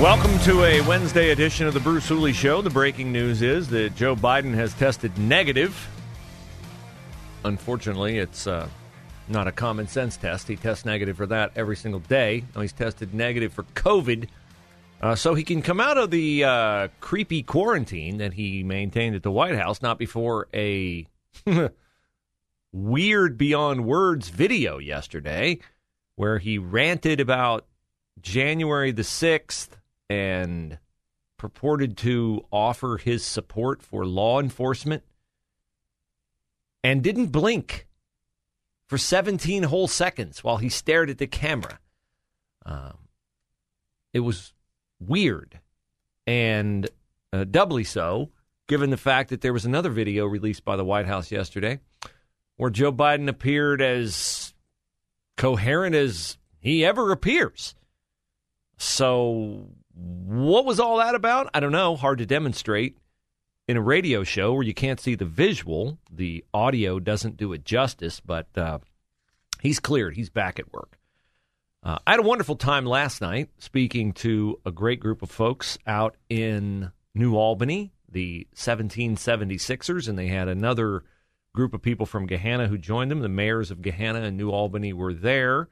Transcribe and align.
Welcome 0.00 0.38
to 0.44 0.62
a 0.62 0.80
Wednesday 0.82 1.30
edition 1.30 1.66
of 1.66 1.74
the 1.74 1.80
Bruce 1.80 2.06
Hooley 2.06 2.32
Show. 2.32 2.62
The 2.62 2.70
breaking 2.70 3.10
news 3.10 3.42
is 3.42 3.68
that 3.70 3.96
Joe 3.96 4.14
Biden 4.14 4.54
has 4.54 4.72
tested 4.74 5.18
negative. 5.18 5.88
Unfortunately, 7.44 8.18
it's 8.18 8.46
uh, 8.46 8.68
not 9.26 9.48
a 9.48 9.52
common 9.52 9.88
sense 9.88 10.16
test. 10.16 10.46
He 10.46 10.54
tests 10.54 10.84
negative 10.84 11.16
for 11.16 11.26
that 11.26 11.50
every 11.56 11.74
single 11.74 11.98
day. 11.98 12.44
Now 12.54 12.60
he's 12.60 12.72
tested 12.72 13.12
negative 13.12 13.52
for 13.52 13.64
COVID. 13.74 14.28
Uh, 15.02 15.16
so 15.16 15.34
he 15.34 15.42
can 15.42 15.62
come 15.62 15.80
out 15.80 15.98
of 15.98 16.12
the 16.12 16.44
uh, 16.44 16.88
creepy 17.00 17.42
quarantine 17.42 18.18
that 18.18 18.34
he 18.34 18.62
maintained 18.62 19.16
at 19.16 19.24
the 19.24 19.32
White 19.32 19.56
House, 19.56 19.82
not 19.82 19.98
before 19.98 20.46
a 20.54 21.08
weird 22.72 23.36
beyond 23.36 23.84
words 23.84 24.28
video 24.28 24.78
yesterday 24.78 25.58
where 26.14 26.38
he 26.38 26.56
ranted 26.56 27.18
about 27.18 27.66
January 28.22 28.92
the 28.92 29.02
6th 29.02 29.70
and 30.08 30.78
purported 31.36 31.96
to 31.96 32.44
offer 32.50 32.96
his 32.96 33.24
support 33.24 33.82
for 33.82 34.04
law 34.04 34.40
enforcement 34.40 35.02
and 36.82 37.02
didn't 37.02 37.26
blink 37.26 37.86
for 38.86 38.98
17 38.98 39.64
whole 39.64 39.88
seconds 39.88 40.42
while 40.42 40.56
he 40.56 40.68
stared 40.68 41.10
at 41.10 41.18
the 41.18 41.26
camera. 41.26 41.78
Um, 42.64 42.98
it 44.12 44.20
was 44.20 44.52
weird 44.98 45.60
and 46.26 46.88
uh, 47.32 47.44
doubly 47.44 47.84
so 47.84 48.30
given 48.66 48.90
the 48.90 48.96
fact 48.96 49.30
that 49.30 49.40
there 49.40 49.52
was 49.52 49.64
another 49.64 49.90
video 49.90 50.26
released 50.26 50.64
by 50.64 50.76
the 50.76 50.84
White 50.84 51.06
House 51.06 51.30
yesterday 51.30 51.78
where 52.56 52.70
Joe 52.70 52.92
Biden 52.92 53.28
appeared 53.28 53.80
as 53.80 54.52
coherent 55.36 55.94
as 55.94 56.36
he 56.60 56.84
ever 56.84 57.12
appears. 57.12 57.74
So 58.76 59.68
what 59.98 60.64
was 60.64 60.78
all 60.78 60.98
that 60.98 61.14
about? 61.14 61.50
I 61.54 61.60
don't 61.60 61.72
know. 61.72 61.96
Hard 61.96 62.18
to 62.18 62.26
demonstrate 62.26 62.96
in 63.66 63.76
a 63.76 63.82
radio 63.82 64.22
show 64.22 64.54
where 64.54 64.62
you 64.62 64.74
can't 64.74 65.00
see 65.00 65.14
the 65.14 65.24
visual. 65.24 65.98
The 66.10 66.44
audio 66.54 67.00
doesn't 67.00 67.36
do 67.36 67.52
it 67.52 67.64
justice, 67.64 68.20
but 68.20 68.46
uh, 68.56 68.78
he's 69.60 69.80
cleared. 69.80 70.14
He's 70.14 70.30
back 70.30 70.58
at 70.58 70.72
work. 70.72 70.98
Uh, 71.82 71.98
I 72.06 72.12
had 72.12 72.20
a 72.20 72.24
wonderful 72.24 72.56
time 72.56 72.86
last 72.86 73.20
night 73.20 73.50
speaking 73.58 74.12
to 74.14 74.60
a 74.64 74.70
great 74.70 75.00
group 75.00 75.22
of 75.22 75.30
folks 75.30 75.78
out 75.86 76.16
in 76.28 76.92
New 77.14 77.36
Albany, 77.36 77.92
the 78.10 78.46
1776ers, 78.54 80.08
and 80.08 80.18
they 80.18 80.28
had 80.28 80.48
another 80.48 81.04
group 81.54 81.74
of 81.74 81.82
people 81.82 82.06
from 82.06 82.28
Gahanna 82.28 82.68
who 82.68 82.78
joined 82.78 83.10
them. 83.10 83.20
The 83.20 83.28
mayors 83.28 83.70
of 83.70 83.78
Gahanna 83.78 84.22
and 84.22 84.36
New 84.36 84.50
Albany 84.50 84.92
were 84.92 85.14
there 85.14 85.68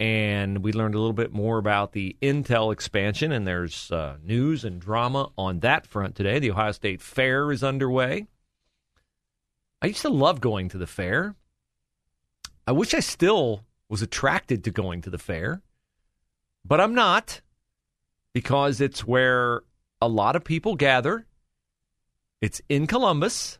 and 0.00 0.64
we 0.64 0.72
learned 0.72 0.94
a 0.94 0.98
little 0.98 1.12
bit 1.12 1.32
more 1.32 1.58
about 1.58 1.92
the 1.92 2.16
Intel 2.20 2.72
expansion, 2.72 3.30
and 3.32 3.46
there's 3.46 3.90
uh, 3.92 4.16
news 4.24 4.64
and 4.64 4.80
drama 4.80 5.30
on 5.38 5.60
that 5.60 5.86
front 5.86 6.14
today. 6.14 6.38
The 6.38 6.50
Ohio 6.50 6.72
State 6.72 7.00
Fair 7.00 7.52
is 7.52 7.62
underway. 7.62 8.26
I 9.80 9.86
used 9.86 10.02
to 10.02 10.08
love 10.08 10.40
going 10.40 10.68
to 10.70 10.78
the 10.78 10.86
fair. 10.86 11.34
I 12.66 12.72
wish 12.72 12.94
I 12.94 13.00
still 13.00 13.64
was 13.88 14.02
attracted 14.02 14.64
to 14.64 14.70
going 14.70 15.02
to 15.02 15.10
the 15.10 15.18
fair, 15.18 15.62
but 16.64 16.80
I'm 16.80 16.94
not 16.94 17.40
because 18.32 18.80
it's 18.80 19.06
where 19.06 19.62
a 20.00 20.08
lot 20.08 20.36
of 20.36 20.44
people 20.44 20.76
gather. 20.76 21.26
It's 22.40 22.60
in 22.68 22.86
Columbus, 22.86 23.58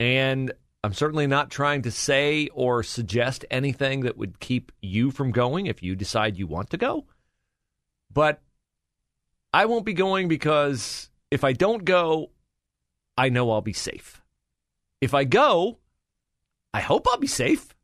and 0.00 0.52
I'm 0.84 0.92
certainly 0.92 1.26
not 1.26 1.48
trying 1.48 1.80
to 1.82 1.90
say 1.90 2.48
or 2.52 2.82
suggest 2.82 3.46
anything 3.50 4.00
that 4.00 4.18
would 4.18 4.38
keep 4.38 4.70
you 4.82 5.10
from 5.10 5.30
going 5.30 5.64
if 5.64 5.82
you 5.82 5.96
decide 5.96 6.36
you 6.36 6.46
want 6.46 6.68
to 6.70 6.76
go. 6.76 7.06
But 8.12 8.42
I 9.50 9.64
won't 9.64 9.86
be 9.86 9.94
going 9.94 10.28
because 10.28 11.08
if 11.30 11.42
I 11.42 11.54
don't 11.54 11.86
go, 11.86 12.32
I 13.16 13.30
know 13.30 13.50
I'll 13.50 13.62
be 13.62 13.72
safe. 13.72 14.20
If 15.00 15.14
I 15.14 15.24
go, 15.24 15.78
I 16.74 16.80
hope 16.80 17.08
I'll 17.08 17.16
be 17.16 17.28
safe, 17.28 17.74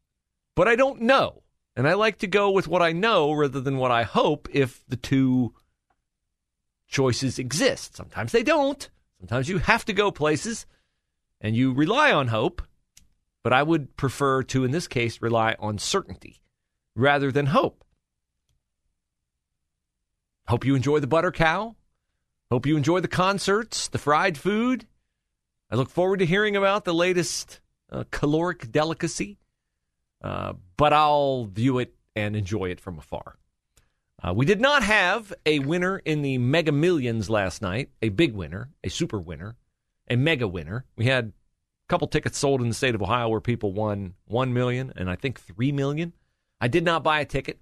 but 0.55 0.69
I 0.69 0.77
don't 0.77 1.01
know. 1.01 1.43
And 1.75 1.89
I 1.89 1.95
like 1.95 2.19
to 2.19 2.27
go 2.27 2.51
with 2.51 2.69
what 2.69 2.83
I 2.83 2.93
know 2.93 3.33
rather 3.33 3.63
than 3.63 3.79
what 3.79 3.91
I 3.91 4.03
hope 4.03 4.47
if 4.53 4.85
the 4.89 4.97
two 4.97 5.55
choices 6.87 7.39
exist. 7.39 7.97
Sometimes 7.97 8.33
they 8.33 8.43
don't. 8.43 8.91
Sometimes 9.21 9.49
you 9.49 9.57
have 9.57 9.87
to 9.87 9.95
go 9.95 10.11
places 10.11 10.67
and 11.41 11.57
you 11.57 11.73
rely 11.73 12.13
on 12.13 12.29
hope. 12.29 12.61
But 13.43 13.53
I 13.53 13.63
would 13.63 13.97
prefer 13.97 14.43
to, 14.45 14.65
in 14.65 14.71
this 14.71 14.87
case, 14.87 15.23
rely 15.23 15.57
on 15.59 15.79
certainty 15.79 16.41
rather 16.95 17.33
than 17.33 17.47
hope. 17.47 17.85
Hope 20.49 20.65
you 20.65 20.75
enjoy 20.75 21.01
the 21.01 21.07
butter 21.07 21.31
cow. 21.31 21.77
Hope 22.51 22.67
you 22.67 22.77
enjoy 22.77 23.01
the 23.01 23.09
concerts, 23.09 23.89
the 23.89 23.99
fried 23.99 24.37
food. 24.37 24.87
I 25.71 25.77
look 25.77 25.89
forward 25.89 26.19
to 26.19 26.27
hearing 26.27 26.57
about 26.57 26.85
the 26.85 26.93
latest 26.93 27.61
uh, 27.91 28.05
caloric 28.11 28.73
delicacy, 28.73 29.39
uh, 30.23 30.55
but 30.77 30.93
I'll 30.93 31.45
view 31.45 31.79
it 31.79 31.95
and 32.17 32.35
enjoy 32.35 32.71
it 32.71 32.81
from 32.81 32.99
afar. 32.99 33.37
Uh, 34.23 34.35
we 34.35 34.45
did 34.45 34.61
not 34.61 34.83
have 34.83 35.33
a 35.47 35.61
winner 35.61 35.99
in 35.99 36.23
the 36.23 36.39
Mega 36.39 36.73
Millions 36.73 37.31
last 37.31 37.63
night, 37.63 37.91
a 38.03 38.09
big 38.11 38.35
winner, 38.35 38.71
a 38.83 38.91
super 38.91 39.19
winner, 39.19 39.57
a 40.09 40.17
mega 40.17 40.49
winner. 40.49 40.85
We 40.97 41.07
had 41.07 41.33
couple 41.91 42.07
tickets 42.07 42.39
sold 42.39 42.63
in 42.63 42.69
the 42.69 42.75
state 42.75 42.95
of 42.95 43.03
Ohio 43.03 43.29
where 43.29 43.41
people 43.41 43.73
won 43.73 44.15
one 44.27 44.55
million 44.55 44.93
and 44.97 45.11
I 45.11 45.17
think 45.17 45.41
three 45.41 45.73
million. 45.73 46.13
I 46.61 46.69
did 46.69 46.85
not 46.85 47.03
buy 47.03 47.21
a 47.21 47.25
ticket, 47.25 47.61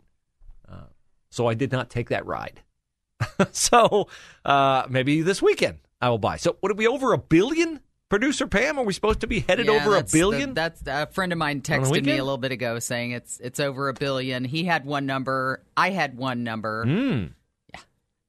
uh, 0.71 0.87
so 1.31 1.47
I 1.47 1.55
did 1.55 1.73
not 1.73 1.89
take 1.89 2.11
that 2.11 2.27
ride. 2.27 2.61
so 3.53 4.09
uh, 4.45 4.85
maybe 4.89 5.23
this 5.23 5.41
weekend 5.41 5.79
I 6.01 6.11
will 6.11 6.19
buy. 6.19 6.37
So 6.37 6.57
would 6.63 6.71
it 6.71 6.77
be 6.77 6.87
over 6.87 7.13
a 7.13 7.19
billion? 7.19 7.81
Producer 8.11 8.47
Pam, 8.47 8.79
are 8.79 8.85
we 8.85 8.95
supposed 8.95 9.21
to 9.21 9.27
be 9.27 9.41
headed 9.41 9.67
yeah, 9.67 9.73
over 9.73 9.97
a 9.97 10.03
billion? 10.03 10.51
The, 10.51 10.55
that's 10.55 10.83
a 10.87 11.13
friend 11.13 11.31
of 11.31 11.39
mine 11.39 11.61
texted 11.61 12.07
me 12.07 12.13
a 12.13 12.25
little 12.25 12.39
bit 12.39 12.53
ago 12.53 12.79
saying 12.79 13.11
it's 13.11 13.39
it's 13.39 13.61
over 13.61 13.91
a 13.91 13.93
billion. 13.93 14.45
He 14.45 14.65
had 14.65 14.87
one 14.87 15.05
number, 15.05 15.63
I 15.77 15.91
had 15.91 16.17
one 16.17 16.43
number. 16.43 16.87
Mm. 16.87 17.33
Yeah. 17.75 17.81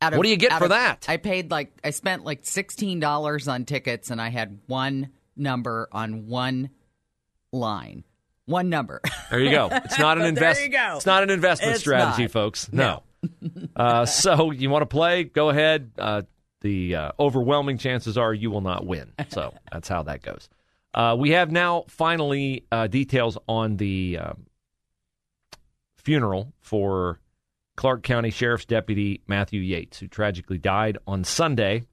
Of, 0.01 0.17
what 0.17 0.23
do 0.23 0.29
you 0.29 0.35
get 0.35 0.51
for 0.57 0.65
of, 0.65 0.71
that? 0.71 1.05
I 1.07 1.15
paid 1.15 1.49
like 1.49 1.71
I 1.81 1.91
spent 1.91 2.25
like 2.25 2.39
sixteen 2.43 2.99
dollars 2.99 3.47
on 3.47 3.63
tickets, 3.63 4.11
and 4.11 4.21
I 4.21 4.27
had 4.27 4.59
one 4.67 5.11
number 5.39 5.87
on 5.91 6.27
one 6.27 6.69
line. 7.51 8.03
One 8.45 8.69
number. 8.69 9.01
There 9.29 9.39
you 9.39 9.51
go. 9.51 9.69
It's 9.71 9.99
not 9.99 10.17
an 10.17 10.25
investment. 10.25 10.73
It's 10.73 11.05
not 11.05 11.23
an 11.23 11.29
investment 11.29 11.73
it's 11.73 11.81
strategy, 11.81 12.23
not. 12.23 12.31
folks. 12.31 12.71
No. 12.71 13.03
uh, 13.75 14.05
so 14.05 14.51
you 14.51 14.69
want 14.69 14.81
to 14.81 14.87
play? 14.87 15.23
Go 15.23 15.49
ahead. 15.49 15.91
Uh, 15.99 16.23
the 16.61 16.95
uh, 16.95 17.11
overwhelming 17.19 17.77
chances 17.77 18.17
are 18.17 18.33
you 18.33 18.49
will 18.51 18.61
not 18.61 18.85
win. 18.85 19.13
So 19.29 19.53
that's 19.71 19.87
how 19.87 20.03
that 20.03 20.21
goes. 20.21 20.49
Uh, 20.93 21.15
we 21.17 21.31
have 21.31 21.51
now 21.51 21.85
finally 21.87 22.65
uh, 22.71 22.87
details 22.87 23.37
on 23.47 23.77
the 23.77 24.17
um, 24.19 24.45
funeral 25.97 26.51
for 26.59 27.19
Clark 27.77 28.01
County 28.03 28.31
Sheriff's 28.31 28.65
Deputy 28.65 29.21
Matthew 29.27 29.61
Yates, 29.61 29.99
who 29.99 30.07
tragically 30.07 30.57
died 30.57 30.97
on 31.05 31.23
Sunday. 31.23 31.83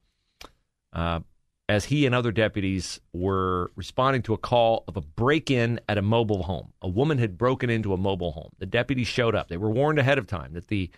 As 1.69 1.87
he 1.87 2.07
and 2.07 2.15
other 2.15 2.31
deputies 2.31 3.01
were 3.13 3.73
responding 3.75 4.23
to 4.23 4.35
a 4.35 4.39
call 4.39 4.85
of 4.87 4.97
a 4.97 5.01
break 5.01 5.51
in 5.51 5.81
at 5.89 5.99
a 5.99 6.03
mobile 6.03 6.45
home. 6.45 6.73
A 6.81 6.89
woman 6.89 7.19
had 7.19 7.37
broken 7.37 7.71
into 7.71 7.93
a 7.93 7.97
mobile 7.97 8.33
home. 8.33 8.53
The 8.59 8.67
deputies 8.67 9.09
showed 9.09 9.35
up. 9.35 9.49
They 9.49 9.57
were 9.57 9.71
warned 9.71 9.99
ahead 9.99 10.19
of 10.19 10.29
time 10.29 10.53
that 10.53 10.69
the 10.69 10.91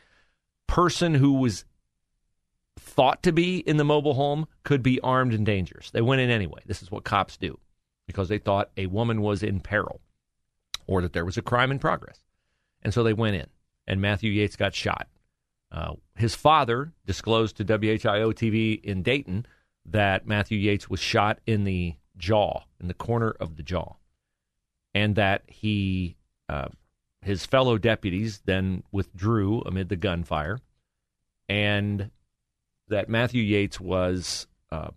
person 0.67 1.15
who 1.15 1.35
was 1.35 1.65
thought 2.79 3.23
to 3.23 3.33
be 3.33 3.59
in 3.59 3.79
the 3.79 3.85
mobile 3.85 4.15
home 4.15 4.47
could 4.63 4.83
be 4.83 5.01
armed 5.01 5.33
and 5.33 5.47
dangerous. 5.47 5.91
They 5.91 6.03
went 6.03 6.21
in 6.21 6.31
anyway. 6.31 6.61
This 6.67 6.83
is 6.83 6.91
what 6.91 7.05
cops 7.05 7.37
do 7.37 7.59
because 8.07 8.29
they 8.29 8.39
thought 8.39 8.71
a 8.77 8.87
woman 8.87 9.21
was 9.23 9.43
in 9.43 9.61
peril 9.61 10.01
or 10.87 11.03
that 11.03 11.13
there 11.13 11.25
was 11.25 11.37
a 11.37 11.43
crime 11.43 11.71
in 11.71 11.79
progress. 11.79 12.21
And 12.83 12.93
so 12.93 13.03
they 13.03 13.13
went 13.13 13.37
in, 13.37 13.47
and 13.87 14.01
Matthew 14.01 14.31
Yates 14.31 14.57
got 14.57 14.75
shot. 14.75 15.09
Uh, 15.71 15.95
his 16.17 16.35
father 16.35 16.93
disclosed 17.07 17.57
to 17.57 17.65
WHIO 17.65 18.33
TV 18.33 18.83
in 18.83 19.03
Dayton 19.03 19.47
that 19.91 20.27
Matthew 20.27 20.59
Yates 20.59 20.89
was 20.89 21.01
shot 21.01 21.41
in 21.47 21.65
the 21.65 21.95
jaw, 22.17 22.63
in 22.81 22.89
the 22.89 22.95
corner 22.95 23.31
of 23.41 23.57
the 23.57 23.63
jaw, 23.63 23.95
and 24.95 25.17
that 25.17 25.43
he, 25.47 26.17
uh, 26.49 26.69
his 27.23 27.47
fellow 27.47 27.79
deputies 27.79 28.43
then 28.45 28.83
withdrew 28.93 29.63
amid 29.63 29.89
the 29.89 29.97
gunfire, 29.97 30.59
and 31.49 32.11
that 32.89 33.09
Matthew 33.09 33.43
Yates 33.43 33.81
was 33.81 34.47
uh, 34.71 34.91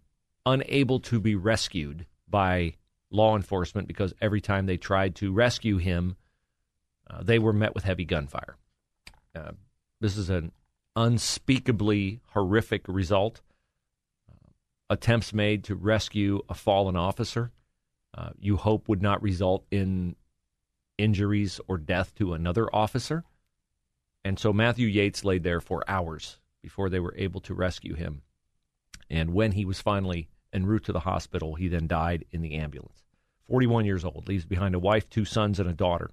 unable 0.46 1.00
to 1.02 1.20
be 1.20 1.36
rescued 1.36 2.06
by 2.28 2.76
law 3.10 3.36
enforcement 3.36 3.88
because 3.88 4.14
every 4.22 4.42
time 4.42 4.66
they 4.66 4.78
tried 4.78 5.16
to 5.16 5.32
rescue 5.32 5.78
him, 5.78 6.16
uh, 7.10 7.22
they 7.22 7.40
were 7.40 7.54
met 7.54 7.76
with 7.76 7.84
heavy 7.84 8.06
gunfire. 8.06 8.56
Uh, 9.36 9.52
this 10.00 10.18
is 10.18 10.30
an 10.30 10.52
unspeakably 10.96 12.22
horrific 12.34 12.86
result. 12.88 13.42
Attempts 14.92 15.34
made 15.34 15.64
to 15.64 15.76
rescue 15.76 16.42
a 16.50 16.54
fallen 16.54 16.98
officer, 16.98 17.54
uh, 18.14 18.32
you 18.38 18.58
hope 18.58 18.90
would 18.90 19.02
not 19.02 19.24
result 19.24 19.66
in 19.72 20.18
injuries 20.98 21.62
or 21.70 21.78
death 21.78 22.14
to 22.16 22.34
another 22.34 22.68
officer. 22.76 23.24
And 24.26 24.38
so 24.38 24.52
Matthew 24.52 24.88
Yates 24.88 25.24
laid 25.24 25.44
there 25.44 25.62
for 25.62 25.90
hours 25.90 26.40
before 26.62 26.90
they 26.90 27.00
were 27.00 27.16
able 27.18 27.40
to 27.40 27.54
rescue 27.54 27.96
him. 27.96 28.24
And 29.10 29.34
when 29.34 29.54
he 29.54 29.64
was 29.64 29.80
finally 29.80 30.28
en 30.52 30.66
route 30.66 30.84
to 30.84 30.92
the 30.92 31.00
hospital, 31.00 31.56
he 31.56 31.70
then 31.70 31.88
died 31.88 32.26
in 32.32 32.42
the 32.42 32.56
ambulance. 32.56 33.06
41 33.48 33.86
years 33.86 34.04
old, 34.04 34.28
leaves 34.28 34.46
behind 34.46 34.76
a 34.76 34.80
wife, 34.80 35.10
two 35.10 35.24
sons, 35.24 35.58
and 35.58 35.70
a 35.70 35.74
daughter, 35.74 36.12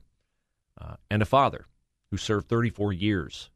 uh, 0.80 0.94
and 1.10 1.20
a 1.20 1.26
father 1.26 1.66
who 2.12 2.16
served 2.16 2.48
34 2.48 2.92
years 2.92 3.50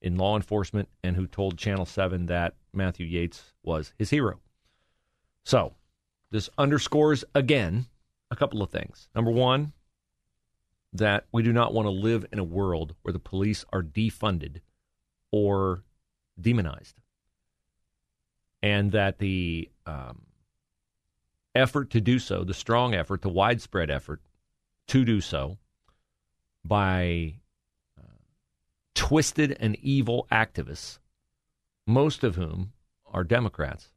in 0.00 0.16
law 0.16 0.34
enforcement 0.34 0.88
and 1.04 1.14
who 1.16 1.26
told 1.26 1.58
Channel 1.58 1.84
7 1.84 2.24
that 2.24 2.54
Matthew 2.72 3.04
Yates 3.04 3.52
was 3.62 3.92
his 3.98 4.08
hero. 4.08 4.40
So, 5.44 5.74
this 6.30 6.48
underscores 6.56 7.24
again 7.34 7.86
a 8.30 8.36
couple 8.36 8.62
of 8.62 8.70
things. 8.70 9.08
Number 9.14 9.30
one, 9.30 9.72
that 10.92 11.26
we 11.32 11.42
do 11.42 11.52
not 11.52 11.72
want 11.72 11.86
to 11.86 11.90
live 11.90 12.26
in 12.32 12.38
a 12.38 12.44
world 12.44 12.94
where 13.02 13.12
the 13.12 13.18
police 13.18 13.64
are 13.72 13.82
defunded 13.82 14.60
or 15.30 15.82
demonized. 16.40 17.00
And 18.62 18.92
that 18.92 19.18
the 19.18 19.70
um, 19.86 20.22
effort 21.54 21.90
to 21.90 22.00
do 22.00 22.18
so, 22.18 22.44
the 22.44 22.54
strong 22.54 22.94
effort, 22.94 23.22
the 23.22 23.28
widespread 23.28 23.90
effort 23.90 24.20
to 24.88 25.04
do 25.04 25.20
so 25.20 25.58
by 26.64 27.34
uh, 27.98 28.04
twisted 28.94 29.56
and 29.58 29.76
evil 29.82 30.26
activists, 30.30 30.98
most 31.86 32.22
of 32.22 32.36
whom 32.36 32.72
are 33.06 33.24
Democrats, 33.24 33.90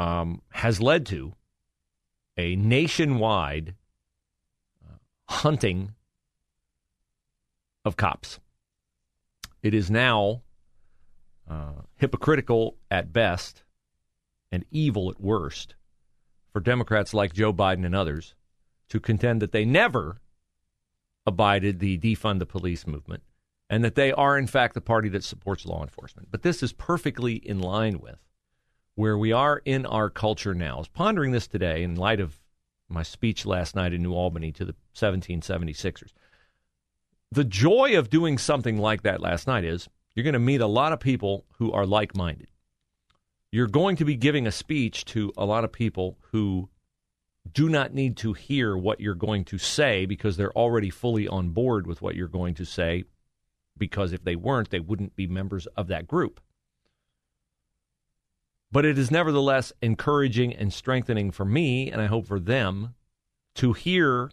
um, 0.00 0.40
has 0.48 0.80
led 0.80 1.04
to 1.04 1.34
a 2.38 2.56
nationwide 2.56 3.74
uh, 4.82 4.94
hunting 5.28 5.92
of 7.84 7.98
cops. 7.98 8.40
It 9.62 9.74
is 9.74 9.90
now 9.90 10.40
uh, 11.48 11.82
hypocritical 11.96 12.78
at 12.90 13.12
best 13.12 13.62
and 14.50 14.64
evil 14.70 15.10
at 15.10 15.20
worst 15.20 15.74
for 16.50 16.60
Democrats 16.60 17.12
like 17.12 17.34
Joe 17.34 17.52
Biden 17.52 17.84
and 17.84 17.94
others 17.94 18.34
to 18.88 19.00
contend 19.00 19.42
that 19.42 19.52
they 19.52 19.66
never 19.66 20.22
abided 21.26 21.78
the 21.78 21.98
defund 21.98 22.38
the 22.38 22.46
police 22.46 22.86
movement 22.86 23.22
and 23.68 23.84
that 23.84 23.96
they 23.96 24.12
are, 24.12 24.38
in 24.38 24.46
fact, 24.46 24.72
the 24.72 24.80
party 24.80 25.10
that 25.10 25.24
supports 25.24 25.66
law 25.66 25.82
enforcement. 25.82 26.28
But 26.30 26.40
this 26.40 26.62
is 26.62 26.72
perfectly 26.72 27.34
in 27.34 27.60
line 27.60 28.00
with 28.00 28.18
where 29.00 29.18
we 29.18 29.32
are 29.32 29.62
in 29.64 29.86
our 29.86 30.10
culture 30.10 30.54
now. 30.54 30.76
I 30.76 30.78
was 30.78 30.88
pondering 30.88 31.32
this 31.32 31.46
today 31.46 31.82
in 31.82 31.94
light 31.96 32.20
of 32.20 32.38
my 32.88 33.02
speech 33.02 33.46
last 33.46 33.74
night 33.74 33.92
in 33.92 34.02
New 34.02 34.14
Albany 34.14 34.52
to 34.52 34.64
the 34.64 34.74
1776ers. 34.94 36.12
The 37.32 37.44
joy 37.44 37.98
of 37.98 38.10
doing 38.10 38.38
something 38.38 38.78
like 38.78 39.02
that 39.02 39.20
last 39.20 39.46
night 39.46 39.64
is 39.64 39.88
you're 40.14 40.24
going 40.24 40.34
to 40.34 40.38
meet 40.38 40.60
a 40.60 40.66
lot 40.66 40.92
of 40.92 41.00
people 41.00 41.44
who 41.58 41.72
are 41.72 41.86
like 41.86 42.16
minded 42.16 42.48
you're 43.52 43.66
going 43.66 43.96
to 43.96 44.04
be 44.04 44.16
giving 44.16 44.46
a 44.46 44.52
speech 44.52 45.04
to 45.04 45.32
a 45.36 45.44
lot 45.44 45.64
of 45.64 45.72
people 45.72 46.18
who 46.30 46.68
do 47.52 47.68
not 47.68 47.92
need 47.92 48.16
to 48.18 48.32
hear 48.32 48.76
what 48.76 49.00
you're 49.00 49.14
going 49.14 49.44
to 49.44 49.58
say 49.58 50.06
because 50.06 50.36
they're 50.36 50.56
already 50.56 50.90
fully 50.90 51.26
on 51.26 51.50
board 51.50 51.86
with 51.86 52.00
what 52.00 52.14
you're 52.14 52.28
going 52.28 52.54
to 52.54 52.64
say. 52.64 53.04
Because 53.76 54.12
if 54.12 54.22
they 54.22 54.36
weren't, 54.36 54.70
they 54.70 54.78
wouldn't 54.78 55.16
be 55.16 55.26
members 55.26 55.66
of 55.68 55.88
that 55.88 56.06
group. 56.06 56.40
But 58.72 58.84
it 58.84 58.98
is 58.98 59.10
nevertheless 59.10 59.72
encouraging 59.82 60.54
and 60.54 60.72
strengthening 60.72 61.30
for 61.30 61.44
me, 61.44 61.90
and 61.90 62.00
I 62.00 62.06
hope 62.06 62.26
for 62.26 62.38
them, 62.38 62.94
to 63.56 63.72
hear 63.72 64.30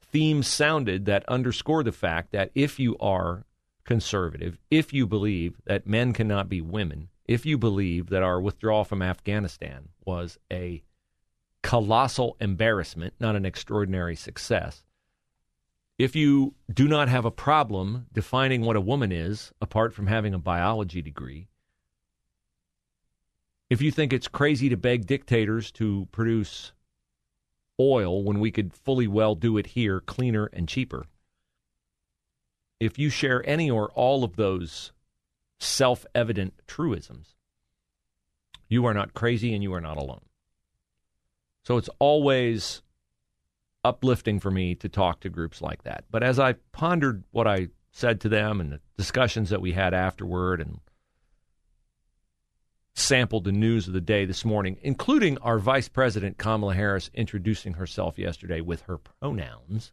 themes 0.00 0.48
sounded 0.48 1.04
that 1.04 1.28
underscore 1.28 1.82
the 1.82 1.92
fact 1.92 2.32
that 2.32 2.50
if 2.54 2.80
you 2.80 2.96
are 2.98 3.44
conservative, 3.84 4.58
if 4.70 4.92
you 4.92 5.06
believe 5.06 5.56
that 5.66 5.86
men 5.86 6.12
cannot 6.12 6.48
be 6.48 6.60
women, 6.60 7.08
if 7.26 7.44
you 7.44 7.58
believe 7.58 8.08
that 8.08 8.22
our 8.22 8.40
withdrawal 8.40 8.84
from 8.84 9.02
Afghanistan 9.02 9.88
was 10.04 10.38
a 10.50 10.82
colossal 11.62 12.36
embarrassment, 12.40 13.12
not 13.20 13.36
an 13.36 13.44
extraordinary 13.44 14.16
success, 14.16 14.82
if 15.98 16.14
you 16.14 16.54
do 16.72 16.86
not 16.88 17.08
have 17.08 17.24
a 17.24 17.30
problem 17.30 18.06
defining 18.12 18.62
what 18.62 18.76
a 18.76 18.80
woman 18.80 19.12
is 19.12 19.52
apart 19.60 19.92
from 19.94 20.06
having 20.06 20.34
a 20.34 20.38
biology 20.38 21.02
degree, 21.02 21.48
if 23.68 23.82
you 23.82 23.90
think 23.90 24.12
it's 24.12 24.28
crazy 24.28 24.68
to 24.68 24.76
beg 24.76 25.06
dictators 25.06 25.70
to 25.72 26.08
produce 26.12 26.72
oil 27.80 28.22
when 28.22 28.40
we 28.40 28.50
could 28.50 28.72
fully 28.72 29.06
well 29.06 29.34
do 29.34 29.56
it 29.58 29.68
here 29.68 30.00
cleaner 30.00 30.46
and 30.52 30.68
cheaper, 30.68 31.06
if 32.80 32.98
you 32.98 33.10
share 33.10 33.46
any 33.48 33.70
or 33.70 33.90
all 33.92 34.24
of 34.24 34.36
those 34.36 34.92
self 35.58 36.06
evident 36.14 36.54
truisms. 36.66 37.34
You 38.68 38.84
are 38.86 38.94
not 38.94 39.14
crazy 39.14 39.54
and 39.54 39.62
you 39.62 39.72
are 39.74 39.80
not 39.80 39.96
alone. 39.96 40.24
So 41.62 41.76
it's 41.76 41.90
always 41.98 42.82
uplifting 43.84 44.40
for 44.40 44.50
me 44.50 44.74
to 44.76 44.88
talk 44.88 45.20
to 45.20 45.28
groups 45.28 45.62
like 45.62 45.84
that. 45.84 46.04
But 46.10 46.22
as 46.22 46.38
I 46.38 46.54
pondered 46.72 47.24
what 47.30 47.46
I 47.46 47.68
said 47.92 48.20
to 48.20 48.28
them 48.28 48.60
and 48.60 48.72
the 48.72 48.80
discussions 48.96 49.50
that 49.50 49.60
we 49.60 49.72
had 49.72 49.94
afterward 49.94 50.60
and 50.60 50.80
sampled 52.96 53.44
the 53.44 53.52
news 53.52 53.86
of 53.86 53.92
the 53.92 54.00
day 54.00 54.24
this 54.24 54.44
morning, 54.44 54.78
including 54.82 55.36
our 55.38 55.58
Vice 55.58 55.88
President 55.88 56.38
Kamala 56.38 56.74
Harris 56.74 57.10
introducing 57.14 57.74
herself 57.74 58.18
yesterday 58.18 58.60
with 58.60 58.82
her 58.82 58.98
pronouns, 58.98 59.92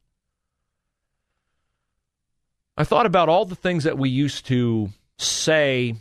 I 2.78 2.86
thought 2.86 3.06
about 3.06 3.30
all 3.30 3.46
the 3.46 3.56
things 3.56 3.84
that 3.84 3.98
we 3.98 4.10
used 4.10 4.48
to 4.48 4.90
say, 5.18 5.96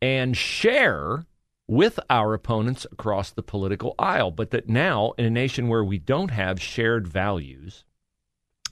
and 0.00 0.36
share 0.36 1.26
with 1.66 2.00
our 2.08 2.32
opponents 2.32 2.86
across 2.90 3.30
the 3.30 3.42
political 3.42 3.94
aisle. 3.98 4.30
But 4.30 4.50
that 4.52 4.68
now, 4.68 5.12
in 5.18 5.26
a 5.26 5.30
nation 5.30 5.68
where 5.68 5.84
we 5.84 5.98
don't 5.98 6.30
have 6.30 6.62
shared 6.62 7.06
values 7.06 7.84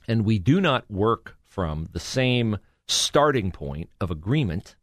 and 0.07 0.25
we 0.25 0.39
do 0.39 0.61
not 0.61 0.89
work 0.89 1.37
from 1.43 1.89
the 1.91 1.99
same 1.99 2.57
starting 2.87 3.51
point 3.51 3.89
of 3.99 4.09
agreement, 4.09 4.77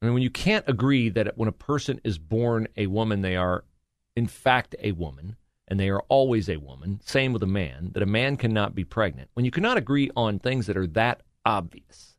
I 0.00 0.06
mean, 0.06 0.14
when 0.14 0.22
you 0.22 0.30
can't 0.30 0.68
agree 0.68 1.08
that 1.10 1.38
when 1.38 1.48
a 1.48 1.52
person 1.52 2.00
is 2.04 2.18
born 2.18 2.68
a 2.76 2.86
woman, 2.86 3.22
they 3.22 3.36
are 3.36 3.64
in 4.14 4.26
fact 4.26 4.74
a 4.82 4.92
woman, 4.92 5.36
and 5.68 5.80
they 5.80 5.88
are 5.88 6.02
always 6.08 6.48
a 6.48 6.58
woman, 6.58 7.00
same 7.04 7.32
with 7.32 7.42
a 7.42 7.46
man, 7.46 7.90
that 7.92 8.02
a 8.02 8.06
man 8.06 8.36
cannot 8.36 8.74
be 8.74 8.84
pregnant, 8.84 9.30
when 9.34 9.44
you 9.44 9.50
cannot 9.50 9.76
agree 9.76 10.10
on 10.16 10.38
things 10.38 10.66
that 10.66 10.76
are 10.76 10.86
that 10.86 11.22
obvious, 11.44 12.16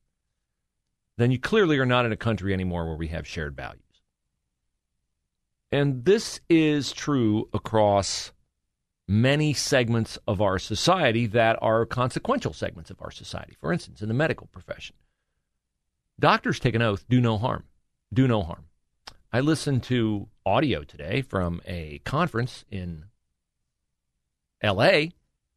then 1.18 1.32
you 1.32 1.40
clearly 1.40 1.78
are 1.78 1.86
not 1.86 2.06
in 2.06 2.12
a 2.12 2.18
country 2.18 2.54
anymore 2.54 2.86
where 2.86 2.98
we 2.98 3.08
have 3.08 3.28
shared 3.28 3.56
values. 3.56 3.82
And 5.72 6.06
this 6.06 6.40
is 6.50 6.92
true 6.92 7.50
across 7.54 8.32
many 9.08 9.54
segments 9.54 10.18
of 10.28 10.42
our 10.42 10.60
society 10.60 11.26
that 11.28 11.58
are 11.62 11.86
consequential 11.86 12.54
segments 12.54 12.90
of 12.90 13.02
our 13.02 13.12
society. 13.12 13.56
For 13.60 13.72
instance, 13.74 14.02
in 14.02 14.08
the 14.08 14.14
medical 14.14 14.48
profession, 14.48 14.96
doctors 16.20 16.60
take 16.60 16.76
an 16.76 16.82
oath 16.82 17.06
do 17.10 17.22
no 17.22 17.38
harm, 17.38 17.64
do 18.14 18.28
no 18.28 18.44
harm. 18.44 18.66
I 19.32 19.42
listened 19.42 19.84
to 19.84 20.28
audio 20.46 20.84
today 20.84 21.22
from 21.22 21.62
a 21.66 22.00
conference 22.06 22.64
in 22.72 23.06
LA 24.64 25.08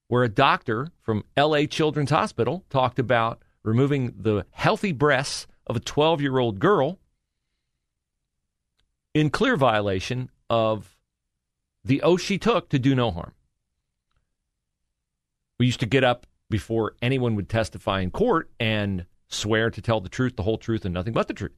where 0.09 0.25
a 0.25 0.29
doctor 0.29 0.89
from 1.01 1.25
LA 1.37 1.67
Children's 1.67 2.11
Hospital 2.11 2.65
talked 2.69 2.99
about 2.99 3.43
removing 3.63 4.15
the 4.19 4.45
healthy 4.51 4.93
breasts 4.93 5.47
of 5.67 5.77
a 5.77 5.81
12 5.81 6.21
year 6.21 6.39
old 6.39 6.59
girl 6.59 6.99
in 9.15 9.31
clear 9.31 9.57
violation 9.57 10.31
of 10.49 10.97
the 11.85 12.03
oath 12.03 12.21
she 12.21 12.39
took 12.39 12.69
to 12.69 12.79
do 12.79 12.95
no 12.95 13.11
harm. 13.11 13.33
We 15.59 15.67
used 15.67 15.81
to 15.81 15.87
get 15.87 16.05
up 16.05 16.27
before 16.49 16.95
anyone 17.01 17.37
would 17.37 17.49
testify 17.49 18.01
in 18.01 18.11
court 18.11 18.51
and 18.59 19.07
swear 19.31 19.71
to 19.71 19.81
tell 19.81 20.01
the 20.01 20.09
truth, 20.09 20.37
the 20.37 20.43
whole 20.43 20.59
truth, 20.59 20.85
and 20.85 20.93
nothing 20.93 21.13
but 21.13 21.29
the 21.29 21.35
truth. 21.35 21.57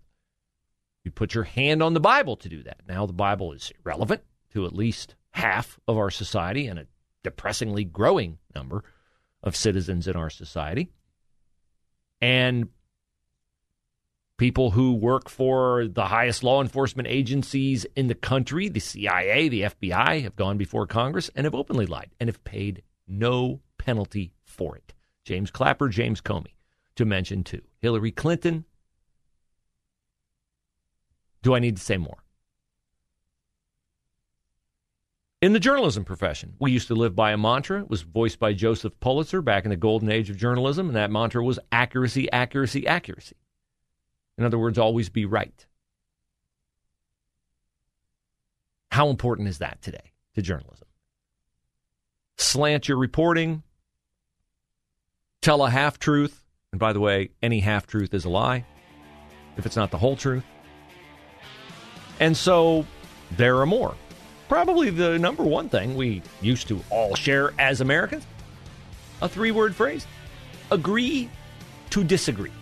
You 1.04 1.10
put 1.10 1.34
your 1.34 1.44
hand 1.44 1.82
on 1.82 1.94
the 1.94 2.00
Bible 2.00 2.36
to 2.36 2.48
do 2.48 2.62
that. 2.62 2.82
Now 2.86 3.06
the 3.06 3.12
Bible 3.12 3.52
is 3.52 3.72
irrelevant 3.84 4.22
to 4.52 4.66
at 4.66 4.74
least 4.74 5.16
half 5.32 5.80
of 5.88 5.96
our 5.96 6.10
society 6.10 6.66
and 6.66 6.78
a 6.78 6.86
depressingly 7.24 7.84
growing 7.84 8.38
number 8.54 8.84
of 9.42 9.56
citizens 9.56 10.06
in 10.06 10.14
our 10.14 10.30
society. 10.30 10.90
And 12.20 12.68
people 14.36 14.72
who 14.72 14.94
work 14.94 15.28
for 15.28 15.88
the 15.88 16.06
highest 16.06 16.44
law 16.44 16.60
enforcement 16.60 17.08
agencies 17.08 17.86
in 17.96 18.06
the 18.06 18.14
country, 18.14 18.68
the 18.68 18.80
CIA, 18.80 19.48
the 19.48 19.62
FBI, 19.62 20.22
have 20.22 20.36
gone 20.36 20.58
before 20.58 20.86
Congress 20.86 21.30
and 21.34 21.44
have 21.44 21.54
openly 21.54 21.86
lied 21.86 22.10
and 22.20 22.28
have 22.28 22.44
paid 22.44 22.82
no 23.08 23.60
penalty 23.78 24.32
for 24.44 24.76
it. 24.76 24.94
James 25.24 25.50
Clapper, 25.50 25.88
James 25.88 26.20
Comey, 26.20 26.54
to 26.96 27.04
mention 27.04 27.44
two. 27.44 27.62
Hillary 27.78 28.12
Clinton. 28.12 28.64
Do 31.42 31.54
I 31.54 31.58
need 31.58 31.76
to 31.76 31.82
say 31.82 31.96
more? 31.96 32.22
In 35.40 35.52
the 35.52 35.61
journalism 35.61 36.04
profession, 36.04 36.54
we 36.61 36.70
used 36.70 36.87
to 36.87 36.94
live 36.94 37.16
by 37.16 37.32
a 37.32 37.37
mantra. 37.37 37.80
It 37.80 37.90
was 37.90 38.02
voiced 38.02 38.38
by 38.38 38.52
Joseph 38.52 38.99
Pulitzer 39.00 39.42
back 39.42 39.64
in 39.64 39.70
the 39.70 39.76
golden 39.76 40.08
age 40.08 40.30
of 40.30 40.37
journalism, 40.37 40.87
and 40.87 40.94
that 40.94 41.11
mantra 41.11 41.42
was 41.42 41.58
accuracy, 41.72 42.30
accuracy, 42.30 42.87
accuracy. 42.87 43.34
In 44.38 44.44
other 44.44 44.58
words, 44.58 44.78
always 44.78 45.08
be 45.08 45.25
right. 45.25 45.66
How 48.92 49.08
important 49.08 49.49
is 49.49 49.58
that 49.58 49.82
today 49.82 50.12
to 50.34 50.42
journalism? 50.42 50.87
Slant 52.37 52.88
your 52.88 52.99
reporting, 52.99 53.64
tell 55.40 55.64
a 55.64 55.70
half 55.70 55.99
truth, 55.99 56.41
and 56.72 56.78
by 56.78 56.92
the 56.94 57.00
way, 57.00 57.28
any 57.42 57.60
half 57.60 57.86
truth 57.86 58.14
is 58.14 58.24
a 58.24 58.30
lie 58.30 58.64
if 59.58 59.66
it's 59.66 59.76
not 59.76 59.90
the 59.90 59.98
whole 59.98 60.16
truth. 60.16 60.44
And 62.18 62.34
so 62.34 62.86
there 63.32 63.58
are 63.58 63.66
more 63.66 63.94
probably 64.48 64.90
the 64.90 65.18
number 65.18 65.42
one 65.42 65.68
thing 65.68 65.94
we 65.94 66.22
used 66.40 66.68
to 66.68 66.82
all 66.90 67.14
share 67.14 67.52
as 67.58 67.80
Americans 67.80 68.26
a 69.20 69.28
three 69.28 69.50
word 69.50 69.74
phrase 69.74 70.06
agree 70.70 71.28
to 71.90 72.02
disagree. 72.02 72.52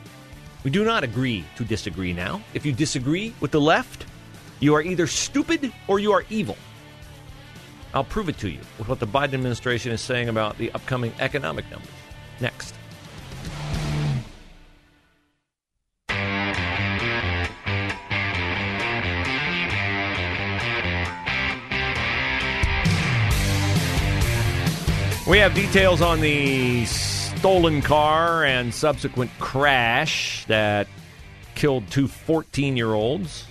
We 0.64 0.70
do 0.70 0.84
not 0.84 1.04
agree 1.04 1.44
to 1.56 1.64
disagree 1.64 2.12
now. 2.12 2.42
If 2.52 2.66
you 2.66 2.72
disagree 2.72 3.32
with 3.40 3.52
the 3.52 3.60
left, 3.60 4.06
you 4.58 4.74
are 4.74 4.82
either 4.82 5.06
stupid 5.06 5.72
or 5.86 6.00
you 6.00 6.12
are 6.12 6.24
evil. 6.30 6.56
I'll 7.94 8.04
prove 8.04 8.28
it 8.28 8.38
to 8.38 8.50
you 8.50 8.60
with 8.76 8.88
what 8.88 8.98
the 8.98 9.06
Biden 9.06 9.34
administration 9.34 9.92
is 9.92 10.00
saying 10.00 10.28
about 10.28 10.58
the 10.58 10.70
upcoming 10.72 11.12
economic 11.20 11.70
numbers. 11.70 11.90
Next. 12.40 12.74
We 25.30 25.38
have 25.38 25.54
details 25.54 26.02
on 26.02 26.20
the 26.20 26.84
stolen 26.86 27.82
car 27.82 28.42
and 28.42 28.74
subsequent 28.74 29.30
crash 29.38 30.44
that 30.46 30.88
killed 31.54 31.88
two 31.88 32.08
14 32.08 32.76
year 32.76 32.92
olds 32.92 33.46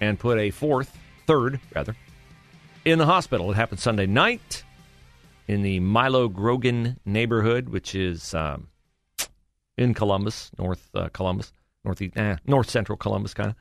and 0.00 0.16
put 0.16 0.38
a 0.38 0.52
fourth, 0.52 0.96
third, 1.26 1.58
rather, 1.74 1.96
in 2.84 3.00
the 3.00 3.04
hospital. 3.04 3.50
It 3.50 3.54
happened 3.54 3.80
Sunday 3.80 4.06
night 4.06 4.62
in 5.48 5.62
the 5.62 5.80
Milo 5.80 6.28
Grogan 6.28 7.00
neighborhood, 7.04 7.70
which 7.70 7.96
is 7.96 8.32
um, 8.32 8.68
in 9.76 9.92
Columbus, 9.92 10.52
North 10.56 10.88
uh, 10.94 11.08
Columbus, 11.12 11.52
northeast, 11.84 12.16
eh, 12.16 12.36
north 12.46 12.70
central 12.70 12.96
Columbus, 12.96 13.34
kind 13.34 13.56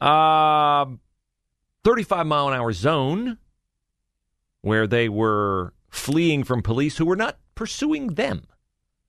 of. 0.00 0.88
Uh, 0.90 0.90
35 1.84 2.26
mile 2.26 2.48
an 2.48 2.54
hour 2.54 2.72
zone 2.72 3.38
where 4.62 4.88
they 4.88 5.08
were 5.08 5.72
fleeing 5.96 6.44
from 6.44 6.62
police 6.62 6.98
who 6.98 7.06
were 7.06 7.16
not 7.16 7.38
pursuing 7.54 8.14
them, 8.14 8.42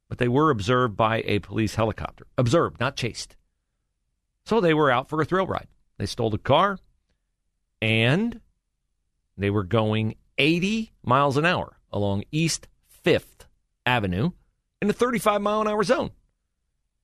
but 0.10 0.18
they 0.18 0.28
were 0.28 0.50
observed 0.50 0.96
by 0.96 1.22
a 1.26 1.40
police 1.40 1.76
helicopter. 1.76 2.26
Observed, 2.38 2.80
not 2.80 2.96
chased. 2.96 3.36
So 4.46 4.62
they 4.62 4.74
were 4.74 4.90
out 4.90 5.10
for 5.10 5.22
a 5.22 5.26
thrill 5.26 5.48
ride. 5.48 5.68
They 5.98 6.06
stole 6.06 6.30
the 6.30 6.38
car 6.38 6.80
and 7.82 8.40
they 9.38 9.50
were 9.50 9.64
going 9.64 10.16
80 10.38 10.94
miles 11.04 11.38
an 11.38 11.46
hour 11.46 11.78
along 11.92 12.24
East 12.32 12.68
5th 13.06 13.46
Avenue 13.86 14.32
in 14.82 14.90
a 14.90 14.94
35 14.94 15.42
mile 15.42 15.62
an 15.62 15.68
hour 15.68 15.84
zone. 15.84 16.12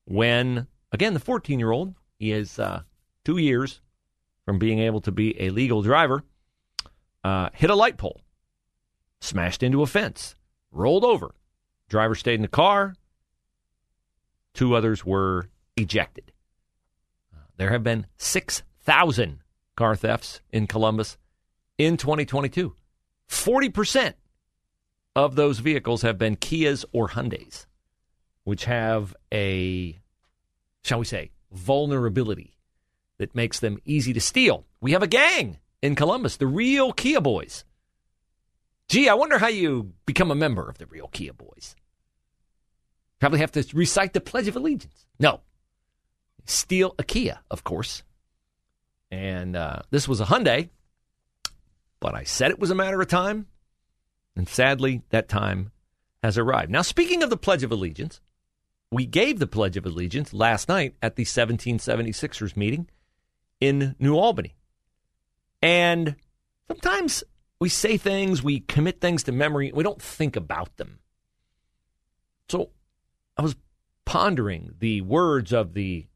When, 0.06 0.68
again, 0.92 1.14
the 1.14 1.20
14 1.20 1.60
year 1.60 1.72
old, 1.72 1.96
he 2.18 2.32
is 2.32 2.60
uh, 2.60 2.82
two 3.26 3.38
years 3.38 3.82
from 4.46 4.60
being 4.60 4.80
able 4.80 5.02
to 5.02 5.12
be 5.12 5.40
a 5.42 5.50
legal 5.50 5.82
driver, 5.82 6.24
uh, 7.24 7.50
hit 7.54 7.70
a 7.70 7.76
light 7.76 7.98
pole 7.98 8.23
smashed 9.24 9.64
into 9.64 9.82
a 9.82 9.88
fence, 9.88 10.36
rolled 10.72 11.06
over. 11.06 11.34
Driver 11.88 12.16
stayed 12.16 12.36
in 12.36 12.42
the 12.42 12.48
car. 12.48 12.96
Two 14.54 14.76
others 14.76 15.06
were 15.06 15.50
ejected. 15.78 16.32
Uh, 17.34 17.40
there 17.58 17.72
have 17.72 17.84
been 17.84 18.06
6,000 18.18 19.40
car 19.76 19.96
thefts 19.96 20.42
in 20.52 20.68
Columbus 20.68 21.18
in 21.78 21.98
2022. 21.98 22.76
40% 23.30 24.14
of 25.16 25.36
those 25.36 25.60
vehicles 25.60 26.02
have 26.02 26.18
been 26.18 26.36
Kias 26.36 26.84
or 26.92 27.10
Hyundais, 27.10 27.66
which 28.44 28.66
have 28.66 29.16
a, 29.34 30.00
shall 30.84 31.00
we 31.00 31.06
say, 31.06 31.32
vulnerability 31.52 32.58
that 33.20 33.36
makes 33.36 33.60
them 33.60 33.80
easy 33.86 34.12
to 34.14 34.22
steal. 34.22 34.66
We 34.82 34.92
have 34.92 35.04
a 35.04 35.08
gang 35.08 35.60
in 35.82 35.96
Columbus, 35.96 36.38
the 36.38 36.48
real 36.48 36.92
Kia 36.92 37.22
boys. 37.22 37.64
Gee, 38.90 39.10
I 39.10 39.14
wonder 39.14 39.38
how 39.38 39.48
you 39.48 39.94
become 40.06 40.32
a 40.32 40.36
member 40.36 40.70
of 40.70 40.78
the 40.78 40.86
real 40.86 41.08
Kia 41.08 41.34
Boys. 41.34 41.76
Probably 43.20 43.40
have 43.40 43.52
to 43.54 43.66
recite 43.74 44.14
the 44.14 44.22
Pledge 44.22 44.48
of 44.48 44.56
Allegiance. 44.56 45.06
No. 45.20 45.42
Steal 46.46 46.94
a 47.00 47.04
Kia, 47.04 47.40
of 47.50 47.64
course. 47.64 48.04
And 49.10 49.56
uh, 49.56 49.80
this 49.92 50.08
was 50.08 50.20
a 50.20 50.26
Hyundai, 50.26 50.70
but 52.00 52.16
I 52.16 52.24
said 52.24 52.52
it 52.52 52.60
was 52.60 52.72
a 52.72 52.76
matter 52.76 53.00
of 53.00 53.08
time. 53.08 53.48
And 54.36 54.50
sadly, 54.50 55.04
that 55.10 55.30
time 55.30 55.72
has 56.24 56.38
arrived. 56.38 56.72
Now, 56.72 56.82
speaking 56.82 57.24
of 57.24 57.30
the 57.30 57.38
Pledge 57.38 57.64
of 57.64 57.72
Allegiance, 57.72 58.20
we 58.92 59.06
gave 59.06 59.40
the 59.40 59.48
Pledge 59.48 59.78
of 59.78 59.86
Allegiance 59.86 60.34
last 60.34 60.68
night 60.68 60.96
at 61.02 61.16
the 61.16 61.26
1776ers 61.26 62.58
meeting 62.58 62.90
in 63.60 63.96
New 64.00 64.16
Albany. 64.16 64.56
And 65.62 66.16
sometimes 66.68 67.24
we 67.64 67.70
say 67.70 67.96
things, 67.96 68.44
we 68.44 68.60
commit 68.60 69.00
things 69.00 69.24
to 69.24 69.32
memory, 69.32 69.72
we 69.74 69.84
don't 69.84 70.02
think 70.02 70.36
about 70.36 70.76
them. 70.76 71.00
So 72.50 72.72
I 73.38 73.42
was 73.42 73.56
pondering 74.04 74.76
the 74.80 75.00
words 75.00 75.54
of 75.54 75.74
the 75.74 76.08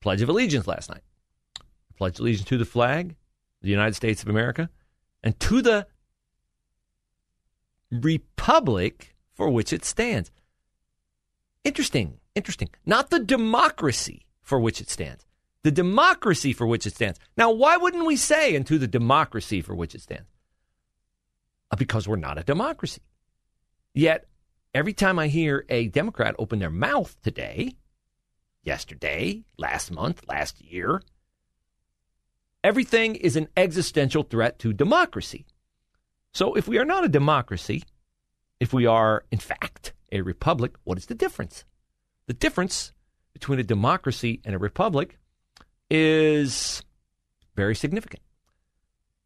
Pledge 0.00 0.22
of 0.22 0.28
Allegiance 0.28 0.68
last 0.68 0.88
night. 0.88 1.02
Pledge 1.98 2.20
allegiance 2.20 2.48
to 2.48 2.56
the 2.56 2.64
flag, 2.64 3.16
the 3.60 3.70
United 3.70 3.94
States 3.94 4.22
of 4.22 4.28
America, 4.28 4.70
and 5.24 5.38
to 5.40 5.60
the 5.60 5.88
republic 7.90 9.16
for 9.32 9.50
which 9.50 9.72
it 9.72 9.84
stands. 9.84 10.30
Interesting, 11.64 12.20
interesting. 12.36 12.68
Not 12.86 13.10
the 13.10 13.18
democracy 13.18 14.26
for 14.42 14.60
which 14.60 14.80
it 14.80 14.88
stands 14.88 15.26
the 15.64 15.72
democracy 15.72 16.52
for 16.52 16.66
which 16.66 16.86
it 16.86 16.94
stands. 16.94 17.18
Now, 17.36 17.50
why 17.50 17.78
wouldn't 17.78 18.06
we 18.06 18.16
say 18.16 18.54
into 18.54 18.78
the 18.78 18.86
democracy 18.86 19.62
for 19.62 19.74
which 19.74 19.94
it 19.94 20.02
stands? 20.02 20.28
Uh, 21.70 21.76
because 21.76 22.06
we're 22.06 22.16
not 22.16 22.38
a 22.38 22.44
democracy. 22.44 23.00
Yet, 23.94 24.26
every 24.74 24.92
time 24.92 25.18
I 25.18 25.28
hear 25.28 25.64
a 25.70 25.88
Democrat 25.88 26.36
open 26.38 26.58
their 26.58 26.70
mouth 26.70 27.16
today, 27.22 27.76
yesterday, 28.62 29.44
last 29.56 29.90
month, 29.90 30.28
last 30.28 30.60
year, 30.60 31.02
everything 32.62 33.14
is 33.14 33.34
an 33.34 33.48
existential 33.56 34.22
threat 34.22 34.58
to 34.58 34.74
democracy. 34.74 35.46
So, 36.34 36.54
if 36.54 36.68
we 36.68 36.76
are 36.76 36.84
not 36.84 37.04
a 37.04 37.08
democracy, 37.08 37.84
if 38.60 38.74
we 38.74 38.84
are, 38.84 39.24
in 39.30 39.38
fact, 39.38 39.94
a 40.12 40.20
republic, 40.20 40.74
what 40.84 40.98
is 40.98 41.06
the 41.06 41.14
difference? 41.14 41.64
The 42.26 42.34
difference 42.34 42.92
between 43.32 43.58
a 43.60 43.64
democracy 43.64 44.42
and 44.44 44.54
a 44.54 44.58
republic 44.58 45.18
is 45.90 46.82
very 47.56 47.74
significant. 47.74 48.22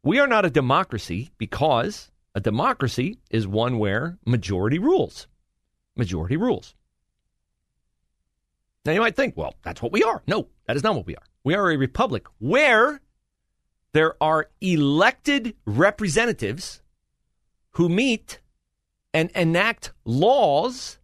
We 0.03 0.19
are 0.19 0.27
not 0.27 0.45
a 0.45 0.49
democracy 0.49 1.31
because 1.37 2.11
a 2.35 2.39
democracy 2.39 3.19
is 3.29 3.47
one 3.47 3.79
where 3.79 4.17
majority 4.25 4.79
rules. 4.79 5.27
Majority 5.95 6.37
rules. 6.37 6.75
Now 8.85 8.93
you 8.93 9.01
might 9.01 9.15
think, 9.15 9.35
well, 9.35 9.55
that's 9.63 9.81
what 9.81 9.91
we 9.91 10.03
are. 10.03 10.21
No, 10.25 10.47
that 10.67 10.77
is 10.77 10.83
not 10.83 10.95
what 10.95 11.05
we 11.05 11.15
are. 11.15 11.23
We 11.43 11.55
are 11.55 11.69
a 11.69 11.77
republic 11.77 12.25
where 12.39 13.01
there 13.91 14.21
are 14.21 14.49
elected 14.61 15.55
representatives 15.65 16.81
who 17.71 17.89
meet 17.89 18.39
and 19.13 19.31
enact 19.31 19.91
laws 20.05 20.99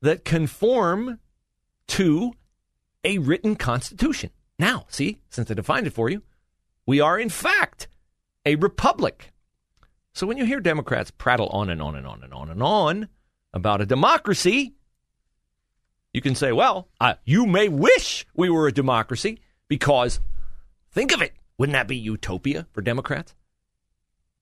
that 0.00 0.24
conform 0.24 1.18
to 1.86 2.32
a 3.04 3.18
written 3.18 3.56
constitution. 3.56 4.30
Now, 4.58 4.86
see, 4.88 5.18
since 5.30 5.50
I 5.50 5.54
defined 5.54 5.86
it 5.86 5.92
for 5.92 6.08
you, 6.10 6.22
we 6.86 7.00
are 7.00 7.18
in 7.18 7.28
fact 7.28 7.88
a 8.44 8.56
republic. 8.56 9.32
So 10.12 10.26
when 10.26 10.36
you 10.36 10.44
hear 10.44 10.60
Democrats 10.60 11.10
prattle 11.10 11.48
on 11.48 11.70
and 11.70 11.80
on 11.80 11.94
and 11.94 12.06
on 12.06 12.22
and 12.22 12.32
on 12.32 12.50
and 12.50 12.62
on 12.62 13.08
about 13.52 13.80
a 13.80 13.86
democracy, 13.86 14.74
you 16.12 16.20
can 16.20 16.34
say, 16.34 16.50
well, 16.50 16.88
uh, 17.00 17.14
you 17.24 17.46
may 17.46 17.68
wish 17.68 18.26
we 18.34 18.50
were 18.50 18.66
a 18.66 18.72
democracy 18.72 19.40
because 19.68 20.20
think 20.90 21.12
of 21.12 21.22
it. 21.22 21.34
Wouldn't 21.58 21.74
that 21.74 21.88
be 21.88 21.96
utopia 21.96 22.66
for 22.72 22.80
Democrats? 22.80 23.34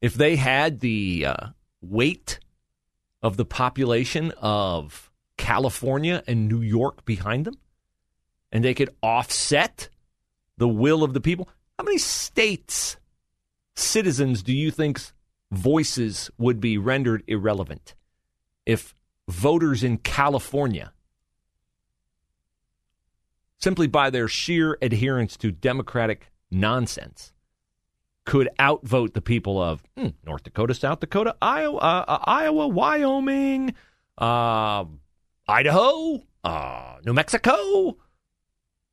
If 0.00 0.14
they 0.14 0.36
had 0.36 0.80
the 0.80 1.26
uh, 1.26 1.46
weight 1.80 2.38
of 3.22 3.36
the 3.36 3.44
population 3.44 4.32
of 4.40 5.10
California 5.36 6.22
and 6.26 6.48
New 6.48 6.62
York 6.62 7.04
behind 7.04 7.44
them, 7.44 7.56
and 8.52 8.64
they 8.64 8.74
could 8.74 8.94
offset 9.02 9.88
the 10.56 10.68
will 10.68 11.02
of 11.02 11.14
the 11.14 11.20
people. 11.20 11.48
How 11.78 11.84
many 11.84 11.98
states, 11.98 12.96
citizens, 13.74 14.42
do 14.42 14.52
you 14.52 14.70
think's 14.70 15.12
voices 15.50 16.30
would 16.38 16.60
be 16.60 16.78
rendered 16.78 17.22
irrelevant 17.26 17.94
if 18.64 18.94
voters 19.28 19.82
in 19.82 19.98
California, 19.98 20.92
simply 23.58 23.86
by 23.86 24.10
their 24.10 24.28
sheer 24.28 24.78
adherence 24.80 25.36
to 25.36 25.50
Democratic 25.50 26.32
nonsense, 26.50 27.32
could 28.24 28.48
outvote 28.60 29.14
the 29.14 29.20
people 29.20 29.62
of 29.62 29.82
hmm, 29.96 30.08
North 30.24 30.42
Dakota, 30.42 30.74
South 30.74 31.00
Dakota, 31.00 31.36
Iowa, 31.40 31.78
uh, 31.78 32.04
uh, 32.08 32.18
Iowa 32.24 32.68
Wyoming, 32.68 33.74
uh, 34.18 34.84
Idaho, 35.46 36.22
uh, 36.42 36.96
New 37.04 37.12
Mexico, 37.12 37.96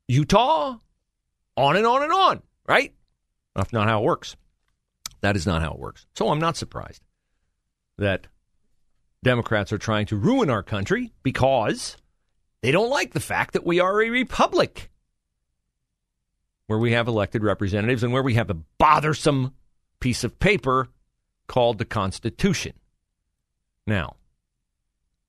Utah, 0.08 0.78
on 1.58 1.76
and 1.78 1.86
on 1.86 2.04
and 2.04 2.12
on, 2.12 2.42
right? 2.68 2.94
That's 3.56 3.74
not 3.74 3.88
how 3.88 4.00
it 4.00 4.06
works. 4.06 4.36
That 5.22 5.36
is 5.36 5.46
not 5.46 5.62
how 5.62 5.72
it 5.72 5.80
works. 5.80 6.06
So 6.16 6.30
I'm 6.30 6.40
not 6.40 6.58
surprised 6.58 7.02
that 7.98 8.28
Democrats 9.24 9.72
are 9.72 9.78
trying 9.78 10.06
to 10.08 10.18
ruin 10.18 10.50
our 10.50 10.64
country 10.64 11.14
because 11.24 11.98
they 12.62 12.72
don't 12.72 12.90
like 12.90 13.14
the 13.14 13.20
fact 13.20 13.54
that 13.54 13.66
we 13.66 13.80
are 13.80 14.02
a 14.02 14.10
republic 14.10 14.90
where 16.68 16.80
we 16.80 16.94
have 16.94 17.08
elected 17.08 17.44
representatives 17.44 18.04
and 18.04 18.12
where 18.12 18.24
we 18.24 18.34
have 18.36 18.50
a 18.50 18.58
bothersome 18.78 19.54
piece 20.00 20.24
of 20.24 20.40
paper 20.40 20.88
called 21.48 21.78
the 21.78 21.86
Constitution. 21.86 22.74
Now, 23.86 24.16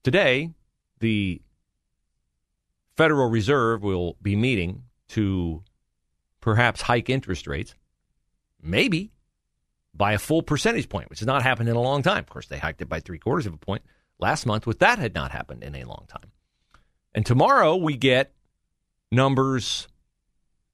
today, 0.02 0.50
the 1.00 1.42
Federal 2.96 3.28
Reserve 3.28 3.82
will 3.82 4.16
be 4.22 4.36
meeting 4.36 4.84
to 5.08 5.62
perhaps 6.44 6.82
hike 6.82 7.08
interest 7.08 7.46
rates, 7.46 7.74
maybe 8.60 9.10
by 9.94 10.12
a 10.12 10.18
full 10.18 10.42
percentage 10.42 10.90
point, 10.90 11.08
which 11.08 11.20
has 11.20 11.26
not 11.26 11.42
happened 11.42 11.70
in 11.70 11.74
a 11.74 11.80
long 11.80 12.02
time. 12.02 12.18
Of 12.18 12.28
course, 12.28 12.48
they 12.48 12.58
hiked 12.58 12.82
it 12.82 12.88
by 12.88 13.00
three 13.00 13.18
quarters 13.18 13.46
of 13.46 13.54
a 13.54 13.56
point 13.56 13.82
last 14.18 14.44
month, 14.44 14.66
with 14.66 14.78
that 14.80 14.98
had 14.98 15.14
not 15.14 15.30
happened 15.30 15.62
in 15.62 15.74
a 15.74 15.84
long 15.84 16.04
time. 16.06 16.30
And 17.14 17.24
tomorrow 17.24 17.76
we 17.76 17.96
get 17.96 18.34
numbers 19.10 19.88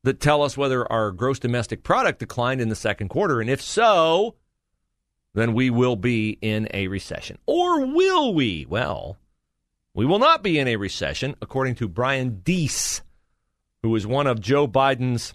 that 0.02 0.18
tell 0.18 0.42
us 0.42 0.56
whether 0.56 0.90
our 0.90 1.12
gross 1.12 1.38
domestic 1.38 1.84
product 1.84 2.18
declined 2.18 2.60
in 2.60 2.68
the 2.68 2.74
second 2.74 3.08
quarter. 3.08 3.40
And 3.40 3.48
if 3.48 3.62
so, 3.62 4.34
then 5.34 5.54
we 5.54 5.70
will 5.70 5.94
be 5.94 6.36
in 6.42 6.66
a 6.74 6.88
recession. 6.88 7.38
Or 7.46 7.86
will 7.86 8.34
we? 8.34 8.66
Well, 8.68 9.18
we 9.94 10.04
will 10.04 10.18
not 10.18 10.42
be 10.42 10.58
in 10.58 10.66
a 10.66 10.74
recession, 10.74 11.36
according 11.40 11.76
to 11.76 11.86
Brian 11.86 12.40
Deese, 12.40 13.02
who 13.84 13.94
is 13.94 14.04
one 14.04 14.26
of 14.26 14.40
Joe 14.40 14.66
Biden's 14.66 15.32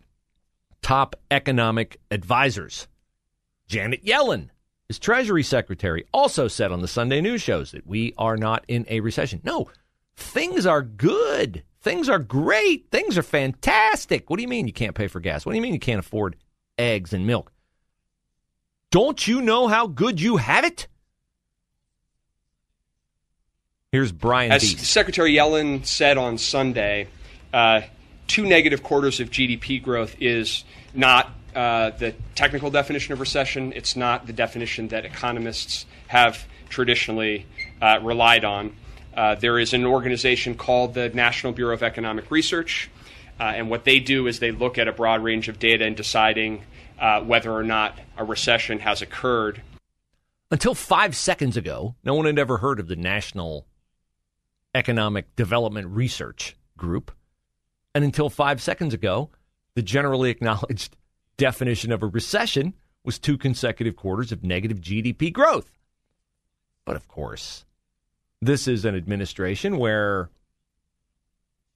top 0.85 1.15
economic 1.31 1.99
advisors. 2.11 2.87
Janet 3.67 4.05
Yellen, 4.05 4.49
his 4.87 4.99
Treasury 4.99 5.41
Secretary, 5.41 6.05
also 6.13 6.47
said 6.47 6.71
on 6.71 6.81
the 6.81 6.87
Sunday 6.87 7.21
news 7.21 7.41
shows 7.41 7.71
that 7.71 7.87
we 7.87 8.13
are 8.19 8.37
not 8.37 8.63
in 8.67 8.85
a 8.87 8.99
recession. 8.99 9.41
No, 9.43 9.67
things 10.15 10.67
are 10.67 10.83
good. 10.83 11.63
Things 11.81 12.07
are 12.07 12.19
great. 12.19 12.91
Things 12.91 13.17
are 13.17 13.23
fantastic. 13.23 14.29
What 14.29 14.35
do 14.35 14.43
you 14.43 14.47
mean 14.47 14.67
you 14.67 14.73
can't 14.73 14.93
pay 14.93 15.07
for 15.07 15.19
gas? 15.19 15.43
What 15.43 15.53
do 15.53 15.55
you 15.55 15.63
mean 15.63 15.73
you 15.73 15.79
can't 15.79 15.97
afford 15.97 16.35
eggs 16.77 17.13
and 17.13 17.25
milk? 17.25 17.51
Don't 18.91 19.27
you 19.27 19.41
know 19.41 19.67
how 19.67 19.87
good 19.87 20.21
you 20.21 20.37
have 20.37 20.65
it? 20.65 20.87
Here's 23.91 24.11
Brian. 24.11 24.51
As 24.51 24.61
Deese. 24.61 24.87
Secretary 24.87 25.33
Yellen 25.33 25.83
said 25.83 26.19
on 26.19 26.37
Sunday, 26.37 27.07
uh, 27.51 27.81
two 28.27 28.45
negative 28.45 28.83
quarters 28.83 29.19
of 29.19 29.29
GDP 29.29 29.81
growth 29.81 30.15
is 30.19 30.63
not 30.93 31.31
uh, 31.55 31.91
the 31.91 32.13
technical 32.35 32.69
definition 32.69 33.13
of 33.13 33.19
recession. 33.19 33.73
It's 33.73 33.95
not 33.95 34.27
the 34.27 34.33
definition 34.33 34.89
that 34.89 35.05
economists 35.05 35.85
have 36.07 36.45
traditionally 36.69 37.45
uh, 37.81 37.99
relied 38.01 38.43
on. 38.43 38.75
Uh, 39.15 39.35
there 39.35 39.57
is 39.57 39.73
an 39.73 39.85
organization 39.85 40.55
called 40.55 40.93
the 40.93 41.09
National 41.09 41.53
Bureau 41.53 41.73
of 41.73 41.83
Economic 41.83 42.29
Research, 42.29 42.89
uh, 43.39 43.43
and 43.43 43.69
what 43.69 43.85
they 43.85 43.99
do 43.99 44.27
is 44.27 44.39
they 44.39 44.51
look 44.51 44.77
at 44.77 44.87
a 44.87 44.91
broad 44.91 45.23
range 45.23 45.47
of 45.47 45.57
data 45.57 45.85
in 45.85 45.95
deciding 45.95 46.63
uh, 46.99 47.21
whether 47.21 47.51
or 47.51 47.63
not 47.63 47.97
a 48.17 48.23
recession 48.23 48.79
has 48.79 49.01
occurred. 49.01 49.61
Until 50.51 50.75
five 50.75 51.15
seconds 51.15 51.57
ago, 51.57 51.95
no 52.03 52.13
one 52.13 52.25
had 52.25 52.37
ever 52.37 52.57
heard 52.57 52.79
of 52.79 52.87
the 52.87 52.95
National 52.95 53.65
Economic 54.73 55.35
Development 55.35 55.87
Research 55.87 56.57
Group. 56.77 57.11
And 57.95 58.03
until 58.03 58.29
five 58.29 58.61
seconds 58.61 58.93
ago, 58.93 59.29
the 59.73 59.81
generally 59.81 60.29
acknowledged 60.29 60.97
definition 61.37 61.93
of 61.93 62.03
a 62.03 62.07
recession 62.07 62.73
was 63.05 63.17
two 63.17 63.37
consecutive 63.37 63.95
quarters 63.95 64.33
of 64.33 64.43
negative 64.43 64.81
GDP 64.81 65.31
growth. 65.31 65.71
But 66.83 66.97
of 66.97 67.07
course, 67.07 67.65
this 68.41 68.67
is 68.67 68.83
an 68.83 68.95
administration 68.95 69.77
where 69.77 70.29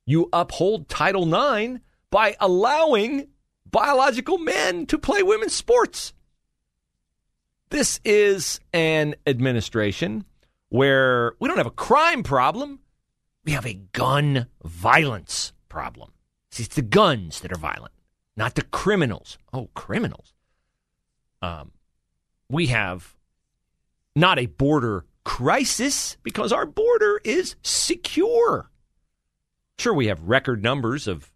you 0.05 0.27
uphold 0.33 0.89
Title 0.89 1.23
IX 1.23 1.79
by 2.11 2.35
allowing 2.41 3.27
biological 3.71 4.39
men 4.39 4.87
to 4.87 4.97
play 4.97 5.23
women's 5.23 5.55
sports. 5.55 6.13
This 7.69 8.01
is 8.03 8.59
an 8.73 9.15
administration 9.25 10.25
where 10.67 11.33
we 11.39 11.47
don't 11.47 11.57
have 11.57 11.65
a 11.65 11.71
crime 11.71 12.23
problem, 12.23 12.79
we 13.45 13.53
have 13.53 13.65
a 13.65 13.75
gun 13.93 14.47
violence 14.63 15.53
problem. 15.69 16.11
See, 16.51 16.63
it's 16.63 16.75
the 16.75 16.81
guns 16.81 17.41
that 17.41 17.51
are 17.51 17.57
violent, 17.57 17.93
not 18.35 18.55
the 18.55 18.63
criminals. 18.63 19.37
Oh, 19.53 19.69
criminals. 19.75 20.33
Um, 21.41 21.71
we 22.49 22.67
have 22.67 23.15
not 24.15 24.39
a 24.39 24.47
border 24.47 25.05
crisis 25.23 26.17
because 26.23 26.51
our 26.51 26.65
border 26.65 27.21
is 27.23 27.55
secure. 27.61 28.71
Sure, 29.77 29.93
we 29.93 30.07
have 30.07 30.21
record 30.23 30.63
numbers 30.63 31.07
of 31.07 31.31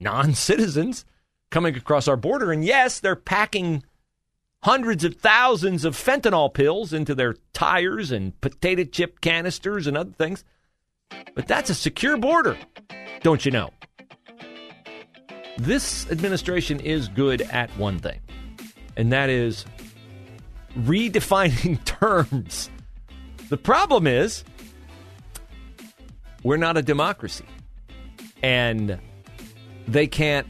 non 0.00 0.34
citizens 0.34 1.04
coming 1.50 1.76
across 1.76 2.08
our 2.08 2.16
border, 2.16 2.50
and 2.50 2.64
yes, 2.64 2.98
they're 2.98 3.14
packing 3.14 3.84
hundreds 4.62 5.04
of 5.04 5.16
thousands 5.16 5.84
of 5.84 5.94
fentanyl 5.94 6.52
pills 6.52 6.92
into 6.92 7.14
their 7.14 7.34
tires 7.52 8.10
and 8.10 8.40
potato 8.40 8.82
chip 8.82 9.20
canisters 9.20 9.86
and 9.86 9.96
other 9.96 10.12
things. 10.12 10.42
But 11.34 11.46
that's 11.46 11.70
a 11.70 11.74
secure 11.74 12.16
border, 12.16 12.56
don't 13.22 13.44
you 13.44 13.50
know? 13.50 13.70
This 15.56 16.10
administration 16.10 16.80
is 16.80 17.08
good 17.08 17.42
at 17.42 17.70
one 17.78 17.98
thing, 17.98 18.20
and 18.96 19.12
that 19.12 19.30
is 19.30 19.64
redefining 20.78 21.82
terms. 21.84 22.70
The 23.48 23.56
problem 23.56 24.06
is, 24.06 24.44
we're 26.44 26.58
not 26.58 26.76
a 26.76 26.82
democracy. 26.82 27.46
And 28.42 29.00
they 29.88 30.06
can't 30.06 30.46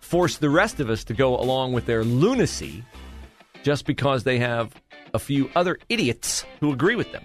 force 0.00 0.38
the 0.38 0.50
rest 0.50 0.80
of 0.80 0.90
us 0.90 1.04
to 1.04 1.14
go 1.14 1.38
along 1.38 1.74
with 1.74 1.86
their 1.86 2.02
lunacy 2.02 2.82
just 3.62 3.84
because 3.84 4.24
they 4.24 4.38
have 4.38 4.74
a 5.12 5.18
few 5.18 5.50
other 5.54 5.78
idiots 5.88 6.44
who 6.60 6.72
agree 6.72 6.96
with 6.96 7.12
them. 7.12 7.24